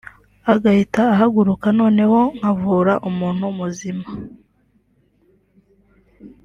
[0.53, 4.05] agahita ahaguruka noneho nkavura umuntu muzima